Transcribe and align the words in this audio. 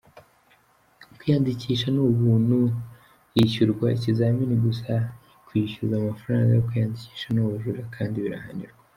Kwiyandisha 1.17 1.87
ni 1.95 2.01
ubuntu, 2.09 2.57
hishyurirwa 3.33 3.87
ikizamini 3.97 4.55
gusa, 4.65 4.91
kwishyuza 5.45 5.93
amafaranga 5.97 6.49
yo 6.53 6.63
kwiyandikisha 6.67 7.27
ni 7.31 7.39
ubujura 7.41 7.81
kandi 7.95 8.15
birahanirwa. 8.25 8.79